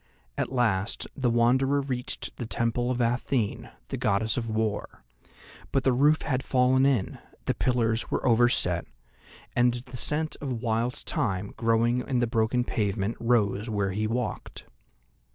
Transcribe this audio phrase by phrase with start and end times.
[0.35, 5.03] At last the Wanderer reached the Temple of Athene, the Goddess of War;
[5.71, 8.87] but the roof had fallen in, the pillars were overset,
[9.55, 14.65] and the scent of wild thyme growing in the broken pavement rose where he walked.